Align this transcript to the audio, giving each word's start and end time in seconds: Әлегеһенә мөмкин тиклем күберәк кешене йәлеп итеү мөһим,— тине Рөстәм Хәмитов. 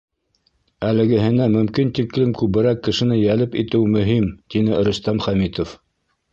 Әлегеһенә 0.87 1.47
мөмкин 1.57 1.91
тиклем 1.99 2.33
күберәк 2.41 2.81
кешене 2.89 3.21
йәлеп 3.27 3.61
итеү 3.65 3.93
мөһим,— 3.99 4.29
тине 4.55 4.83
Рөстәм 4.89 5.25
Хәмитов. 5.31 5.79